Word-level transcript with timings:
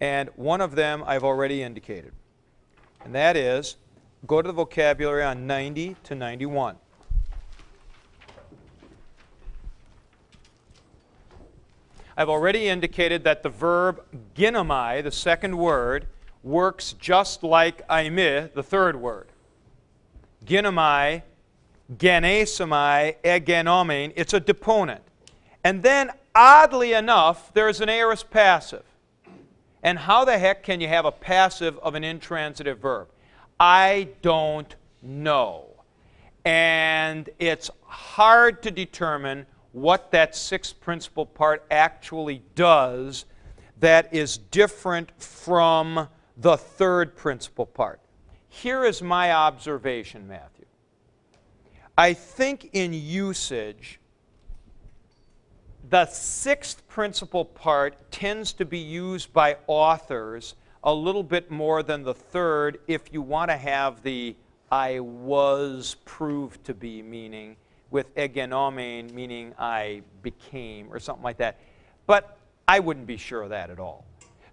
And 0.00 0.30
one 0.36 0.60
of 0.60 0.74
them 0.74 1.02
I've 1.06 1.24
already 1.24 1.62
indicated. 1.62 2.12
And 3.04 3.14
that 3.14 3.36
is 3.36 3.76
go 4.26 4.42
to 4.42 4.46
the 4.46 4.52
vocabulary 4.52 5.22
on 5.22 5.46
90 5.46 5.96
to 6.04 6.14
91. 6.14 6.76
I've 12.16 12.28
already 12.28 12.66
indicated 12.66 13.22
that 13.24 13.44
the 13.44 13.48
verb 13.48 14.02
ginomai, 14.34 15.04
the 15.04 15.12
second 15.12 15.56
word, 15.56 16.08
works 16.42 16.94
just 16.94 17.44
like 17.44 17.86
eimi, 17.86 18.52
the 18.52 18.62
third 18.62 18.96
word. 18.96 19.28
Ginomai, 20.44 21.22
genesomai, 21.96 23.14
egenomen, 23.22 24.12
it's 24.16 24.34
a 24.34 24.40
deponent. 24.40 25.02
And 25.62 25.84
then, 25.84 26.10
oddly 26.34 26.92
enough, 26.92 27.52
there's 27.54 27.80
an 27.80 27.88
aorist 27.88 28.30
passive. 28.30 28.87
And 29.82 29.98
how 29.98 30.24
the 30.24 30.38
heck 30.38 30.62
can 30.62 30.80
you 30.80 30.88
have 30.88 31.04
a 31.04 31.12
passive 31.12 31.78
of 31.78 31.94
an 31.94 32.04
intransitive 32.04 32.78
verb? 32.78 33.08
I 33.60 34.08
don't 34.22 34.74
know. 35.02 35.66
And 36.44 37.28
it's 37.38 37.70
hard 37.84 38.62
to 38.62 38.70
determine 38.70 39.46
what 39.72 40.10
that 40.10 40.34
sixth 40.34 40.80
principal 40.80 41.26
part 41.26 41.64
actually 41.70 42.42
does 42.54 43.24
that 43.80 44.12
is 44.12 44.38
different 44.38 45.12
from 45.20 46.08
the 46.36 46.56
third 46.56 47.16
principal 47.16 47.66
part. 47.66 48.00
Here 48.48 48.84
is 48.84 49.02
my 49.02 49.32
observation, 49.32 50.26
Matthew. 50.26 50.64
I 51.96 52.14
think 52.14 52.70
in 52.72 52.92
usage, 52.92 54.00
the 55.90 56.06
sixth 56.06 56.86
principal 56.88 57.44
part 57.44 58.10
tends 58.10 58.52
to 58.52 58.64
be 58.64 58.78
used 58.78 59.32
by 59.32 59.56
authors 59.66 60.54
a 60.84 60.92
little 60.92 61.22
bit 61.22 61.50
more 61.50 61.82
than 61.82 62.02
the 62.02 62.14
third 62.14 62.78
if 62.86 63.12
you 63.12 63.22
want 63.22 63.50
to 63.50 63.56
have 63.56 64.02
the 64.02 64.36
I 64.70 65.00
was 65.00 65.96
proved 66.04 66.64
to 66.64 66.74
be 66.74 67.00
meaning 67.00 67.56
with 67.90 68.14
egenomen, 68.16 69.12
meaning 69.14 69.54
I 69.58 70.02
became, 70.22 70.92
or 70.92 71.00
something 71.00 71.24
like 71.24 71.38
that. 71.38 71.58
But 72.06 72.36
I 72.66 72.80
wouldn't 72.80 73.06
be 73.06 73.16
sure 73.16 73.42
of 73.42 73.50
that 73.50 73.70
at 73.70 73.80
all. 73.80 74.04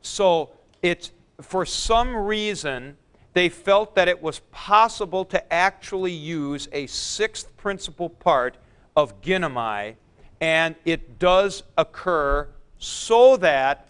So 0.01 0.51
it's 0.81 1.11
for 1.41 1.65
some 1.65 2.15
reason 2.15 2.95
they 3.33 3.49
felt 3.49 3.95
that 3.95 4.07
it 4.07 4.21
was 4.21 4.39
possible 4.51 5.25
to 5.25 5.53
actually 5.53 6.13
use 6.13 6.69
a 6.71 6.87
sixth 6.87 7.57
principal 7.57 8.07
part 8.07 8.55
of 8.95 9.19
ginomai, 9.21 9.95
and 10.41 10.75
it 10.85 11.19
does 11.19 11.63
occur 11.77 12.47
so 12.77 13.37
that 13.37 13.89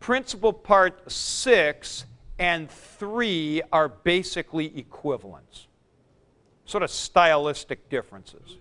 principal 0.00 0.52
part 0.52 1.10
six 1.10 2.06
and 2.38 2.70
three 2.70 3.62
are 3.72 3.88
basically 3.88 4.76
equivalents, 4.78 5.66
sort 6.64 6.82
of 6.82 6.90
stylistic 6.90 7.88
differences. 7.88 8.58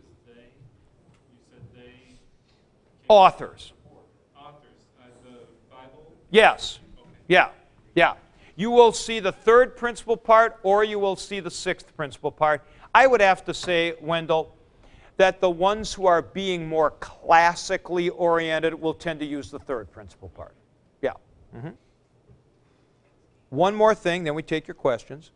Authors. 3.08 3.74
Authors, 4.36 4.54
uh, 5.00 5.06
the 5.24 5.38
Bible? 5.70 6.12
Yes. 6.32 6.80
Yeah. 7.28 7.50
Yeah. 7.94 8.16
You 8.56 8.72
will 8.72 8.92
see 8.92 9.20
the 9.20 9.32
third 9.32 9.78
principal 9.78 10.18
part 10.18 10.60
or 10.64 10.84
you 10.84 10.98
will 10.98 11.16
see 11.16 11.40
the 11.40 11.52
sixth 11.52 11.96
principal 11.96 12.32
part. 12.32 12.64
I 12.96 13.06
would 13.06 13.22
have 13.22 13.46
to 13.46 13.54
say, 13.54 13.94
Wendell, 14.02 14.55
that 15.18 15.40
the 15.40 15.50
ones 15.50 15.94
who 15.94 16.06
are 16.06 16.22
being 16.22 16.68
more 16.68 16.92
classically 16.92 18.10
oriented 18.10 18.74
will 18.74 18.94
tend 18.94 19.20
to 19.22 19.26
use 19.26 19.50
the 19.50 19.60
third 19.60 19.92
principal 19.92 20.30
part. 20.30 20.54
Yeah. 21.02 21.14
Mm-hmm. 21.56 21.70
One 23.50 23.76
more 23.76 23.96
thing, 23.96 24.24
then 24.24 24.36
we 24.36 24.44
take 24.44 24.68
your 24.68 24.76
questions. 24.76 25.32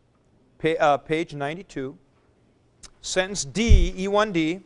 Pa- 0.58 0.76
uh, 0.78 0.96
page 0.98 1.34
92. 1.34 1.96
Sentence 3.00 3.44
D, 3.46 3.94
E1D. 3.96 4.60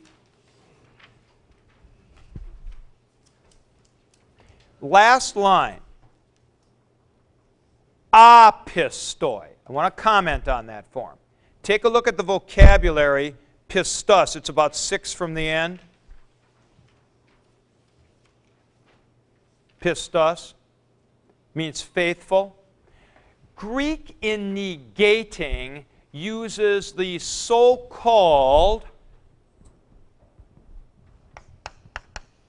Last 4.81 5.37
line. 5.37 5.81
Apistoi. 8.13 9.47
I 9.67 9.73
want 9.73 9.97
to 9.97 10.03
comment 10.03 10.49
on 10.49 10.67
that 10.67 10.87
form. 10.93 11.17
Take 11.63 11.85
a 11.85 11.89
look 11.89 12.07
at 12.07 12.17
the 12.17 12.23
vocabulary 12.23 13.35
pistos. 13.75 14.37
It's 14.37 14.49
about 14.49 14.77
six 14.77 15.12
from 15.12 15.35
the 15.35 15.49
end. 15.49 15.81
Pistos 19.83 20.55
means 21.57 21.83
faithful. 21.83 22.55
Greek 23.57 24.17
in 24.23 24.55
negating 24.55 25.85
uses 26.12 26.93
the 26.93 27.19
so 27.19 27.77
called 27.77 28.85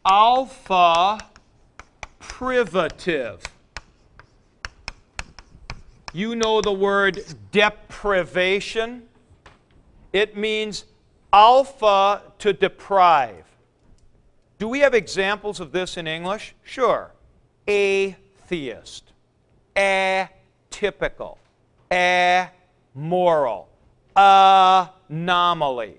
alpha 0.06 1.19
privative. 2.19 3.42
You 6.13 6.36
know 6.36 6.62
the 6.62 6.72
word 6.72 7.25
deprivation? 7.52 9.07
It 10.13 10.38
means 10.38 10.86
alpha 11.35 12.22
to 12.40 12.53
deprive. 12.53 13.44
Do 14.57 14.69
we 14.69 14.79
have 14.79 14.94
examples 14.94 15.59
of 15.59 15.73
this 15.73 15.97
in 15.97 16.07
English? 16.07 16.56
Sure. 16.63 17.12
Atheist, 17.68 19.12
atypical, 19.75 21.38
amoral, 21.91 23.68
anomaly, 24.16 25.95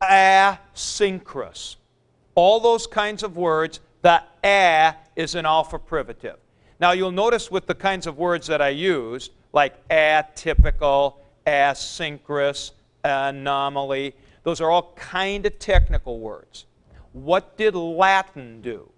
asynchronous. 0.00 1.74
All 2.36 2.60
those 2.60 2.86
kinds 2.86 3.24
of 3.24 3.36
words 3.36 3.80
the 4.02 4.22
a 4.44 4.94
is 5.16 5.34
an 5.34 5.44
alpha 5.44 5.78
privative. 5.78 6.36
Now 6.78 6.92
you'll 6.92 7.10
notice 7.10 7.50
with 7.50 7.66
the 7.66 7.74
kinds 7.74 8.06
of 8.06 8.16
words 8.16 8.46
that 8.46 8.62
I 8.62 8.68
used, 8.68 9.32
like 9.52 9.86
atypical, 9.88 11.16
asynchronous, 11.46 12.70
anomaly, 13.04 14.14
those 14.42 14.60
are 14.60 14.70
all 14.70 14.92
kind 14.94 15.46
of 15.46 15.58
technical 15.58 16.20
words. 16.20 16.66
What 17.12 17.56
did 17.56 17.74
Latin 17.74 18.60
do? 18.62 18.90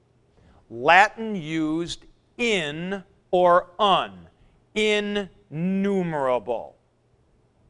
Latin 0.71 1.37
used 1.37 2.05
in 2.39 3.05
or 3.31 3.69
un, 3.79 4.27
innumerable, 4.75 6.77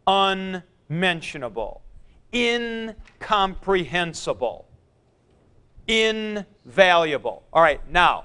unmentionable, 0.06 1.82
incomprehensible 2.34 4.66
invaluable. 5.86 7.42
All 7.52 7.62
right, 7.62 7.80
now, 7.90 8.24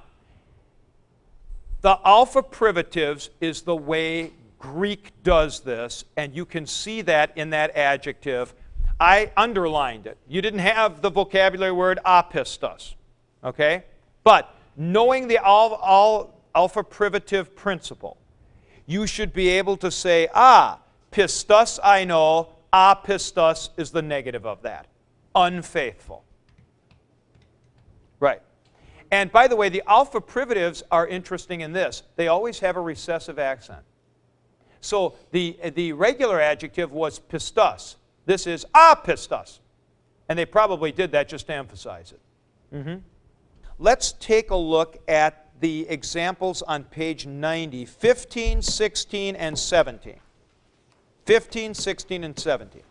the 1.81 1.99
alpha 2.05 2.43
privatives 2.43 3.29
is 3.39 3.61
the 3.61 3.75
way 3.75 4.33
Greek 4.59 5.11
does 5.23 5.61
this, 5.61 6.03
and 6.15 6.35
you 6.35 6.45
can 6.45 6.65
see 6.65 7.01
that 7.03 7.31
in 7.35 7.51
that 7.51 7.75
adjective. 7.75 8.53
I 8.99 9.31
underlined 9.37 10.07
it. 10.07 10.17
You 10.27 10.41
didn't 10.41 10.59
have 10.59 11.01
the 11.01 11.11
vocabulary 11.11 11.71
word 11.71 11.99
apistos, 12.05 12.95
okay? 13.43 13.83
But 14.23 14.53
knowing 14.75 15.27
the 15.27 15.37
all, 15.37 15.73
all 15.75 16.41
alpha 16.55 16.83
privative 16.83 17.55
principle, 17.55 18.17
you 18.87 19.05
should 19.05 19.33
be 19.33 19.49
able 19.49 19.77
to 19.77 19.91
say, 19.91 20.27
ah, 20.33 20.79
pistos 21.11 21.79
I 21.83 22.05
know, 22.05 22.49
apistos 22.73 23.69
is 23.77 23.91
the 23.91 24.01
negative 24.01 24.45
of 24.45 24.63
that. 24.63 24.87
Unfaithful. 25.35 26.23
Right. 28.19 28.41
And 29.11 29.31
by 29.31 29.47
the 29.47 29.55
way, 29.55 29.69
the 29.69 29.83
alpha 29.87 30.19
privatives 30.19 30.83
are 30.91 31.07
interesting 31.07 31.61
in 31.61 31.71
this. 31.71 32.03
They 32.15 32.27
always 32.27 32.59
have 32.59 32.75
a 32.75 32.81
recessive 32.81 33.37
accent. 33.37 33.81
So 34.81 35.15
the, 35.31 35.57
the 35.75 35.93
regular 35.93 36.39
adjective 36.39 36.91
was 36.91 37.19
pistos. 37.19 37.95
This 38.25 38.47
is 38.47 38.65
apistos. 38.73 39.59
And 40.29 40.37
they 40.37 40.45
probably 40.45 40.91
did 40.91 41.11
that 41.11 41.29
just 41.29 41.47
to 41.47 41.53
emphasize 41.53 42.11
it. 42.11 42.75
Mm-hmm. 42.75 42.95
Let's 43.79 44.13
take 44.13 44.51
a 44.51 44.55
look 44.55 44.97
at 45.07 45.47
the 45.59 45.87
examples 45.89 46.61
on 46.61 46.83
page 46.83 47.25
90 47.25 47.85
15, 47.85 48.61
16, 48.61 49.35
and 49.35 49.57
17. 49.57 50.19
15, 51.25 51.73
16, 51.73 52.23
and 52.23 52.37
17. 52.37 52.81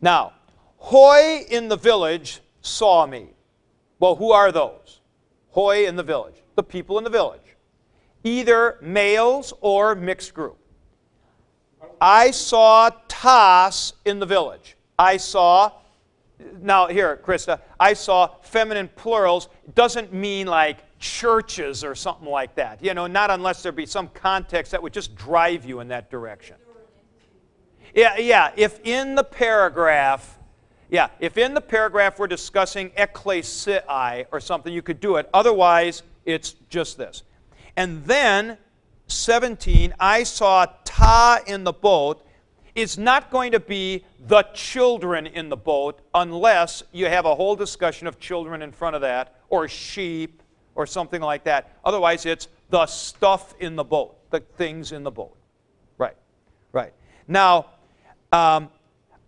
Now, 0.00 0.32
Hoi 0.78 1.44
in 1.50 1.68
the 1.68 1.76
village 1.76 2.40
saw 2.62 3.06
me. 3.06 3.30
Well, 3.98 4.16
who 4.16 4.32
are 4.32 4.50
those? 4.50 5.00
Hoi 5.50 5.86
in 5.86 5.96
the 5.96 6.02
village. 6.02 6.36
The 6.54 6.62
people 6.62 6.96
in 6.98 7.04
the 7.04 7.10
village. 7.10 7.56
Either 8.24 8.78
males 8.80 9.52
or 9.60 9.94
mixed 9.94 10.34
group. 10.34 10.58
I 12.00 12.30
saw 12.30 12.90
Tas 13.08 13.94
in 14.04 14.18
the 14.18 14.26
village. 14.26 14.76
I 14.98 15.16
saw 15.16 15.72
now 16.60 16.86
here, 16.88 17.20
Krista, 17.24 17.60
I 17.78 17.92
saw 17.92 18.28
feminine 18.42 18.88
plurals 18.96 19.48
doesn't 19.74 20.12
mean 20.12 20.46
like 20.46 20.78
churches 20.98 21.84
or 21.84 21.94
something 21.94 22.28
like 22.28 22.54
that. 22.56 22.82
You 22.82 22.94
know, 22.94 23.06
not 23.06 23.30
unless 23.30 23.62
there 23.62 23.72
be 23.72 23.86
some 23.86 24.08
context 24.08 24.72
that 24.72 24.82
would 24.82 24.92
just 24.92 25.14
drive 25.14 25.64
you 25.64 25.80
in 25.80 25.88
that 25.88 26.10
direction. 26.10 26.56
Yeah, 27.94 28.16
yeah. 28.18 28.52
If 28.56 28.80
in 28.84 29.14
the 29.14 29.24
paragraph, 29.24 30.38
yeah, 30.90 31.08
if 31.18 31.38
in 31.38 31.54
the 31.54 31.60
paragraph 31.60 32.18
we're 32.18 32.26
discussing 32.26 32.92
ecclesiae 32.96 34.26
or 34.30 34.40
something, 34.40 34.72
you 34.72 34.82
could 34.82 35.00
do 35.00 35.16
it. 35.16 35.28
Otherwise, 35.34 36.02
it's 36.24 36.54
just 36.68 36.98
this. 36.98 37.22
And 37.80 38.04
then 38.04 38.58
17, 39.06 39.94
I 39.98 40.22
saw 40.24 40.66
ta 40.84 41.40
in 41.46 41.64
the 41.64 41.72
boat 41.72 42.22
is 42.74 42.98
not 42.98 43.30
going 43.30 43.52
to 43.52 43.58
be 43.58 44.04
the 44.26 44.42
children 44.52 45.26
in 45.26 45.48
the 45.48 45.56
boat 45.56 46.00
unless 46.12 46.82
you 46.92 47.06
have 47.06 47.24
a 47.24 47.34
whole 47.34 47.56
discussion 47.56 48.06
of 48.06 48.20
children 48.20 48.60
in 48.60 48.70
front 48.70 48.96
of 48.96 49.00
that, 49.00 49.34
or 49.48 49.66
sheep, 49.66 50.42
or 50.74 50.86
something 50.86 51.22
like 51.22 51.44
that. 51.44 51.74
Otherwise, 51.82 52.26
it's 52.26 52.48
the 52.68 52.84
stuff 52.84 53.54
in 53.60 53.76
the 53.76 53.84
boat, 53.84 54.30
the 54.30 54.40
things 54.58 54.92
in 54.92 55.02
the 55.02 55.10
boat. 55.10 55.34
Right, 55.96 56.16
right. 56.72 56.92
Now, 57.28 57.64
um, 58.30 58.68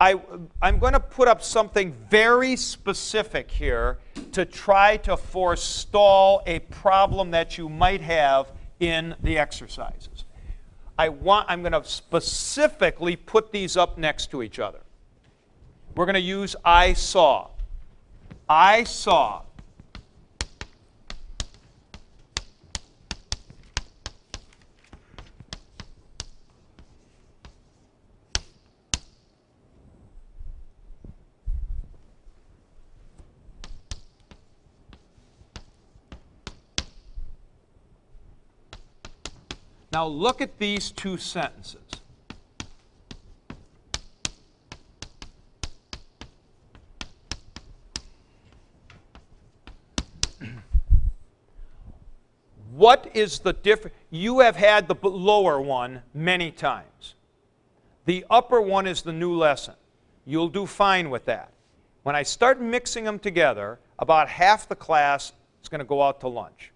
I, 0.02 0.20
I'm 0.60 0.80
going 0.80 0.94
to 0.94 1.00
put 1.00 1.28
up 1.28 1.44
something 1.44 1.92
very 2.10 2.56
specific 2.56 3.48
here 3.48 3.98
to 4.32 4.44
try 4.44 4.96
to 4.96 5.16
forestall 5.16 6.42
a 6.44 6.58
problem 6.58 7.30
that 7.30 7.56
you 7.56 7.68
might 7.68 8.00
have 8.00 8.50
in 8.80 9.14
the 9.22 9.38
exercises. 9.38 10.24
I 10.98 11.08
want, 11.08 11.46
I'm 11.48 11.62
going 11.62 11.80
to 11.80 11.84
specifically 11.84 13.14
put 13.14 13.52
these 13.52 13.76
up 13.76 13.96
next 13.96 14.32
to 14.32 14.42
each 14.42 14.58
other. 14.58 14.80
We're 15.94 16.06
going 16.06 16.14
to 16.14 16.20
use 16.20 16.56
I 16.64 16.94
saw. 16.94 17.50
I 18.48 18.82
saw. 18.82 19.42
Now 39.92 40.06
look 40.06 40.40
at 40.40 40.58
these 40.58 40.90
two 40.90 41.18
sentences. 41.18 41.78
What 52.74 53.10
is 53.14 53.38
the 53.38 53.52
difference? 53.52 53.94
You 54.10 54.40
have 54.40 54.56
had 54.56 54.88
the 54.88 54.96
lower 55.06 55.60
one 55.60 56.02
many 56.14 56.50
times. 56.50 57.14
The 58.06 58.24
upper 58.30 58.60
one 58.60 58.86
is 58.86 59.02
the 59.02 59.12
new 59.12 59.36
lesson. 59.36 59.74
You'll 60.24 60.48
do 60.48 60.66
fine 60.66 61.10
with 61.10 61.26
that. 61.26 61.52
When 62.02 62.16
I 62.16 62.22
start 62.22 62.60
mixing 62.60 63.04
them 63.04 63.18
together, 63.18 63.78
about 63.98 64.28
half 64.28 64.68
the 64.68 64.74
class 64.74 65.32
is 65.62 65.68
going 65.68 65.80
to 65.80 65.84
go 65.84 66.02
out 66.02 66.20
to 66.20 66.28
lunch. 66.28 66.72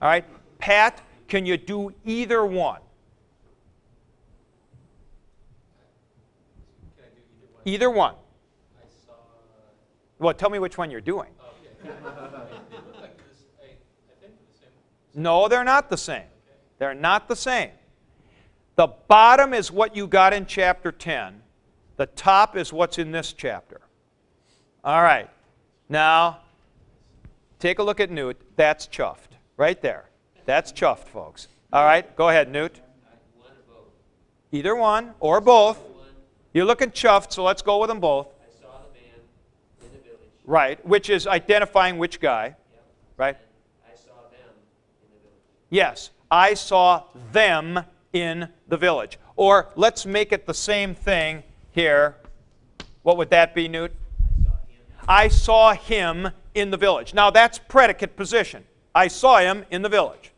All 0.00 0.08
right? 0.08 0.24
Pat, 0.58 1.00
can 1.32 1.46
you 1.46 1.56
do 1.56 1.94
either 2.04 2.44
one? 2.44 2.82
Either 7.64 7.88
one? 7.88 8.16
Well, 10.18 10.34
tell 10.34 10.50
me 10.50 10.58
which 10.58 10.76
one 10.76 10.90
you're 10.90 11.00
doing. 11.00 11.30
No, 15.14 15.48
they're 15.48 15.64
not 15.64 15.88
the 15.88 15.96
same. 15.96 16.28
They're 16.78 16.92
not 16.92 17.28
the 17.28 17.36
same. 17.36 17.70
The 18.76 18.88
bottom 19.08 19.54
is 19.54 19.72
what 19.72 19.96
you 19.96 20.06
got 20.06 20.34
in 20.34 20.44
chapter 20.44 20.92
10. 20.92 21.40
The 21.96 22.06
top 22.08 22.58
is 22.58 22.74
what's 22.74 22.98
in 22.98 23.10
this 23.10 23.32
chapter. 23.32 23.80
All 24.84 25.02
right. 25.02 25.30
Now, 25.88 26.40
take 27.58 27.78
a 27.78 27.82
look 27.82 28.00
at 28.00 28.10
Newt. 28.10 28.38
That's 28.56 28.86
chuffed. 28.86 29.38
Right 29.56 29.80
there. 29.80 30.10
That's 30.44 30.72
chuffed, 30.72 31.08
folks. 31.08 31.48
All 31.72 31.84
right. 31.84 32.16
Go 32.16 32.28
ahead, 32.28 32.50
Newt. 32.50 32.80
Either 34.50 34.76
one 34.76 35.14
or 35.20 35.40
both. 35.40 35.78
You're 36.52 36.66
looking 36.66 36.90
chuffed, 36.90 37.32
so 37.32 37.42
let's 37.42 37.62
go 37.62 37.78
with 37.78 37.88
them 37.88 38.00
both. 38.00 38.28
Right. 40.44 40.84
Which 40.84 41.08
is 41.08 41.26
identifying 41.26 41.98
which 41.98 42.20
guy. 42.20 42.56
Right. 43.16 43.36
I 43.86 43.96
saw 43.96 44.12
them. 44.30 44.54
Yes, 45.70 46.10
I 46.30 46.54
saw 46.54 47.04
them 47.32 47.80
in 48.12 48.48
the 48.68 48.76
village. 48.76 49.18
Or 49.36 49.68
let's 49.76 50.04
make 50.04 50.32
it 50.32 50.46
the 50.46 50.54
same 50.54 50.94
thing 50.94 51.42
here. 51.70 52.16
What 53.02 53.16
would 53.16 53.30
that 53.30 53.54
be, 53.54 53.68
Newt? 53.68 53.92
I 55.08 55.28
saw 55.28 55.72
him 55.72 56.28
in 56.54 56.70
the 56.70 56.76
village. 56.76 57.14
Now 57.14 57.30
that's 57.30 57.58
predicate 57.58 58.16
position. 58.16 58.64
I 58.94 59.08
saw 59.08 59.38
him 59.38 59.64
in 59.70 59.82
the 59.82 59.88
village. 59.88 60.31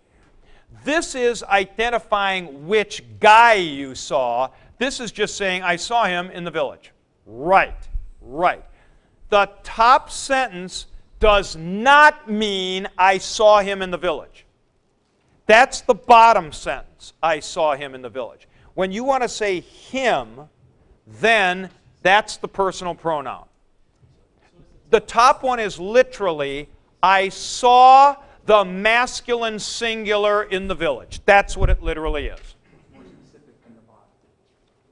This 0.82 1.14
is 1.14 1.42
identifying 1.44 2.66
which 2.66 3.04
guy 3.20 3.54
you 3.54 3.94
saw. 3.94 4.50
This 4.78 4.98
is 4.98 5.12
just 5.12 5.36
saying, 5.36 5.62
I 5.62 5.76
saw 5.76 6.04
him 6.04 6.30
in 6.30 6.44
the 6.44 6.50
village. 6.50 6.90
Right, 7.26 7.88
right. 8.20 8.64
The 9.28 9.50
top 9.62 10.10
sentence 10.10 10.86
does 11.20 11.56
not 11.56 12.30
mean 12.30 12.88
I 12.98 13.18
saw 13.18 13.60
him 13.60 13.82
in 13.82 13.90
the 13.90 13.98
village. 13.98 14.44
That's 15.46 15.82
the 15.82 15.94
bottom 15.94 16.52
sentence. 16.52 17.12
I 17.22 17.40
saw 17.40 17.76
him 17.76 17.94
in 17.94 18.02
the 18.02 18.08
village. 18.08 18.48
When 18.74 18.92
you 18.92 19.04
want 19.04 19.22
to 19.22 19.28
say 19.28 19.60
him, 19.60 20.48
then 21.20 21.70
that's 22.02 22.36
the 22.38 22.48
personal 22.48 22.94
pronoun. 22.94 23.46
The 24.90 25.00
top 25.00 25.42
one 25.42 25.60
is 25.60 25.78
literally, 25.78 26.68
I 27.02 27.28
saw 27.28 28.16
the 28.46 28.64
masculine 28.64 29.58
singular 29.58 30.42
in 30.42 30.68
the 30.68 30.74
village. 30.74 31.20
That's 31.24 31.56
what 31.56 31.70
it 31.70 31.82
literally 31.82 32.26
is. 32.26 32.40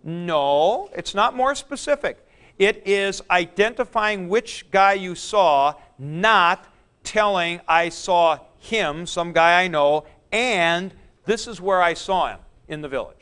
No, 0.05 0.91
it's 0.95 1.15
not 1.15 1.37
more 1.37 1.55
specific. 1.55 2.27
It 2.59 2.87
is 2.87 3.23
identifying 3.31 4.29
which 4.29 4.71
guy 4.71 4.95
you 4.95 5.15
saw, 5.15 5.75
not 5.99 6.67
telling 7.05 7.61
I 7.69 7.89
saw 7.89 8.39
him, 8.59 9.07
some 9.07 9.33
guy 9.33 9.63
I 9.63 9.69
know, 9.69 10.05
and 10.33 10.93
this 11.25 11.47
is 11.47 11.61
where 11.61 11.81
I 11.81 11.95
saw 11.95 12.29
him 12.29 12.41
in 12.69 12.81
the 12.81 12.89
village. 12.89 13.17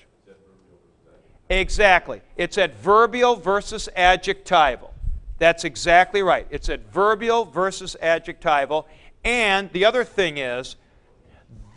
Exactly. 1.51 2.23
It's 2.37 2.57
adverbial 2.57 3.37
versus 3.37 3.89
adjectival. 3.97 4.95
That's 5.39 5.65
exactly 5.65 6.23
right. 6.23 6.47
It's 6.51 6.69
adverbial 6.69 7.47
versus 7.47 7.97
adjectival. 8.01 8.87
And 9.25 9.71
the 9.73 9.85
other 9.85 10.05
thing 10.05 10.39
is, 10.39 10.77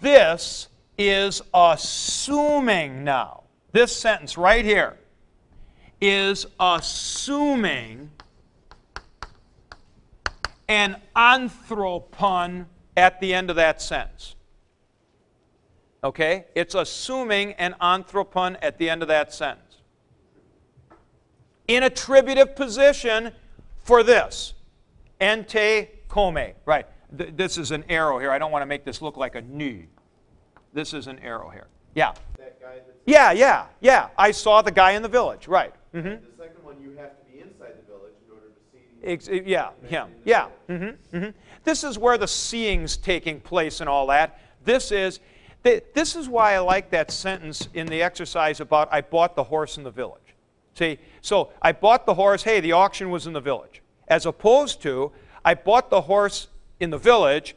this 0.02 0.68
is 0.98 1.42
assuming 1.54 3.04
now. 3.04 3.44
This 3.72 3.96
sentence 3.96 4.38
right 4.38 4.64
here 4.64 4.98
is 6.00 6.46
assuming 6.60 8.12
an 10.68 10.98
anthropon 11.16 12.66
at 12.96 13.20
the 13.20 13.34
end 13.34 13.50
of 13.50 13.56
that 13.56 13.82
sentence. 13.82 14.36
Okay? 16.04 16.46
It's 16.56 16.76
assuming 16.76 17.54
an 17.54 17.76
anthropon 17.82 18.58
at 18.62 18.78
the 18.78 18.90
end 18.90 19.02
of 19.02 19.08
that 19.08 19.34
sentence. 19.34 19.78
In 21.68 21.84
attributive 21.84 22.56
position 22.56 23.32
for 23.84 24.04
this. 24.04 24.54
Ente 25.22 25.88
come. 26.10 26.38
Right. 26.66 26.86
Th- 27.18 27.34
this 27.36 27.58
is 27.58 27.72
an 27.72 27.84
arrow 27.90 28.20
here. 28.20 28.32
I 28.32 28.38
don't 28.38 28.52
want 28.52 28.62
to 28.62 28.68
make 28.68 28.86
this 28.86 29.02
look 29.02 29.18
like 29.18 29.36
a 29.36 29.42
knee. 29.42 29.88
This 30.74 30.94
is 30.94 31.08
an 31.08 31.20
arrow 31.20 31.50
here. 31.50 31.68
Yeah. 31.96 32.14
that 32.38 32.60
guy 32.60 32.76
that's, 32.76 32.98
Yeah, 33.06 33.32
yeah, 33.32 33.66
yeah. 33.82 34.10
I 34.18 34.32
saw 34.32 34.62
the 34.62 34.72
guy 34.72 34.92
in 34.92 35.02
the 35.02 35.10
village. 35.10 35.48
Right. 35.48 35.74
hmm 35.92 36.02
the 36.02 36.20
second 36.38 36.64
one, 36.64 36.82
you 36.82 36.96
have 36.98 37.12
to 37.20 37.32
be 37.32 37.40
inside 37.40 37.74
the 37.78 37.94
village 37.94 38.14
in 38.26 38.34
order 38.34 38.48
to 38.48 38.62
see. 38.72 39.08
Ex- 39.08 39.46
yeah, 39.46 39.70
him. 39.88 40.08
Yeah. 40.26 40.48
Mm 40.68 40.80
-hmm. 40.80 40.96
Mm 41.12 41.24
-hmm. 41.24 41.34
This 41.64 41.84
is 41.84 41.98
where 41.98 42.18
the 42.18 42.28
seeing's 42.28 42.98
taking 42.98 43.42
place 43.42 43.84
and 43.84 43.90
all 43.90 44.08
that. 44.08 44.32
This 44.66 44.92
is, 44.92 45.20
th- 45.64 45.84
this 45.94 46.16
is 46.16 46.28
why 46.28 46.56
I 46.56 46.76
like 46.76 46.90
that 46.90 47.12
sentence 47.12 47.70
in 47.74 47.88
the 47.88 48.04
exercise 48.04 48.64
about 48.64 48.88
I 48.92 49.02
bought 49.02 49.36
the 49.36 49.44
horse 49.44 49.80
in 49.80 49.84
the 49.84 49.92
village. 49.92 50.36
See, 50.74 51.00
so 51.22 51.52
I 51.62 51.72
bought 51.74 52.06
the 52.06 52.14
horse, 52.14 52.50
hey, 52.50 52.62
the 52.62 52.74
auction 52.74 53.12
was 53.12 53.26
in 53.26 53.34
the 53.34 53.42
village. 53.42 53.82
As 54.08 54.26
opposed 54.26 54.82
to, 54.82 55.12
I 55.46 55.56
bought 55.56 55.90
the 55.90 56.02
horse 56.02 56.48
in 56.80 56.90
the 56.90 56.98
village, 56.98 57.56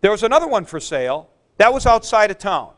there 0.00 0.10
was 0.10 0.22
another 0.22 0.46
one 0.46 0.64
for 0.64 0.80
sale, 0.80 1.30
that 1.58 1.72
was 1.72 1.86
outside 1.86 2.30
of 2.30 2.38
town. 2.38 2.72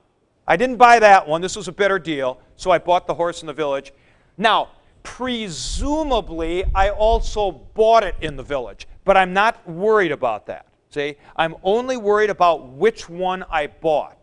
I 0.47 0.57
didn't 0.57 0.77
buy 0.77 0.99
that 0.99 1.29
one, 1.29 1.41
this 1.41 1.57
was 1.57 1.69
a 1.69 1.73
better 1.73 1.99
deal, 1.99 2.41
so 2.57 2.71
I 2.71 2.79
bought 2.79 3.07
the 3.07 3.15
horse 3.15 3.43
in 3.43 3.47
the 3.47 3.53
village. 3.53 3.93
Now, 4.37 4.69
presumably 5.03 6.65
I 6.75 6.91
also 6.91 7.51
bought 7.51 8.03
it 8.05 8.15
in 8.21 8.37
the 8.37 8.43
village, 8.43 8.89
but 9.05 9.17
I'm 9.17 9.33
not 9.33 9.69
worried 9.69 10.13
about 10.13 10.47
that. 10.47 10.67
See, 10.91 11.17
I'm 11.37 11.55
only 11.63 11.97
worried 11.97 12.31
about 12.31 12.69
which 12.69 13.09
one 13.09 13.45
I 13.51 13.67
bought. 13.67 14.17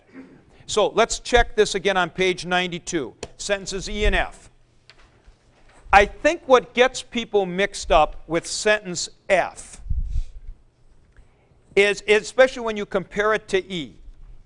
So 0.65 0.87
let's 0.87 1.19
check 1.19 1.55
this 1.55 1.75
again 1.75 1.95
on 1.95 2.09
page 2.09 2.45
92, 2.45 3.13
sentences 3.37 3.87
E 3.87 4.05
and 4.05 4.15
F. 4.15 4.49
I 5.93 6.05
think 6.05 6.41
what 6.47 6.73
gets 6.73 7.03
people 7.03 7.45
mixed 7.45 7.91
up 7.91 8.23
with 8.27 8.47
sentence 8.47 9.09
F 9.29 9.81
is, 11.75 12.03
especially 12.08 12.63
when 12.63 12.77
you 12.77 12.86
compare 12.86 13.34
it 13.34 13.48
to 13.50 13.63
E. 13.72 13.98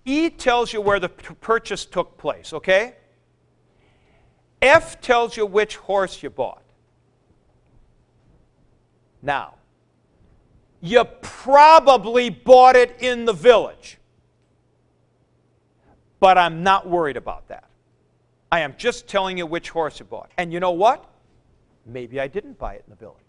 E 0.05 0.29
tells 0.29 0.73
you 0.73 0.81
where 0.81 0.99
the 0.99 1.09
purchase 1.09 1.85
took 1.85 2.17
place, 2.17 2.53
okay? 2.53 2.95
F 4.61 4.99
tells 5.01 5.37
you 5.37 5.45
which 5.45 5.77
horse 5.77 6.21
you 6.23 6.29
bought. 6.29 6.63
Now, 9.21 9.55
you 10.81 11.03
probably 11.21 12.29
bought 12.29 12.75
it 12.75 12.97
in 13.01 13.25
the 13.25 13.33
village. 13.33 13.97
But 16.19 16.37
I'm 16.37 16.63
not 16.63 16.87
worried 16.87 17.17
about 17.17 17.47
that. 17.49 17.65
I 18.51 18.61
am 18.61 18.75
just 18.77 19.07
telling 19.07 19.37
you 19.37 19.45
which 19.45 19.69
horse 19.69 19.99
you 19.99 20.05
bought. 20.05 20.31
And 20.37 20.51
you 20.51 20.59
know 20.59 20.71
what? 20.71 21.05
Maybe 21.85 22.19
I 22.19 22.27
didn't 22.27 22.57
buy 22.57 22.75
it 22.75 22.83
in 22.87 22.91
the 22.91 22.95
village. 22.95 23.28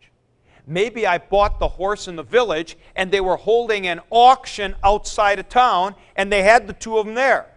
Maybe 0.70 1.04
I 1.04 1.18
bought 1.18 1.58
the 1.58 1.66
horse 1.66 2.06
in 2.06 2.14
the 2.14 2.22
village 2.22 2.78
and 2.94 3.10
they 3.10 3.20
were 3.20 3.36
holding 3.36 3.88
an 3.88 4.00
auction 4.08 4.76
outside 4.84 5.40
of 5.40 5.48
town 5.48 5.96
and 6.14 6.32
they 6.32 6.44
had 6.44 6.68
the 6.68 6.72
two 6.72 6.96
of 6.96 7.06
them 7.06 7.16
there. 7.16 7.48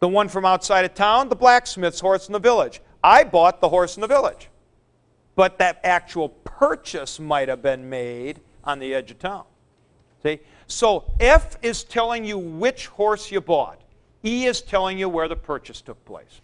The 0.00 0.08
one 0.08 0.30
from 0.30 0.46
outside 0.46 0.86
of 0.86 0.94
town, 0.94 1.28
the 1.28 1.36
blacksmith's 1.36 2.00
horse 2.00 2.28
in 2.28 2.32
the 2.32 2.38
village. 2.38 2.80
I 3.04 3.24
bought 3.24 3.60
the 3.60 3.68
horse 3.68 3.98
in 3.98 4.00
the 4.00 4.06
village. 4.06 4.48
But 5.34 5.58
that 5.58 5.80
actual 5.84 6.30
purchase 6.30 7.20
might 7.20 7.48
have 7.48 7.60
been 7.60 7.90
made 7.90 8.40
on 8.64 8.78
the 8.78 8.94
edge 8.94 9.10
of 9.10 9.18
town. 9.18 9.44
See? 10.22 10.40
So 10.66 11.12
F 11.20 11.58
is 11.60 11.84
telling 11.84 12.24
you 12.24 12.38
which 12.38 12.86
horse 12.86 13.30
you 13.30 13.42
bought. 13.42 13.82
E 14.24 14.46
is 14.46 14.62
telling 14.62 14.98
you 14.98 15.10
where 15.10 15.28
the 15.28 15.36
purchase 15.36 15.82
took 15.82 16.02
place. 16.06 16.40